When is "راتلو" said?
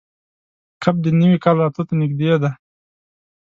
1.63-1.87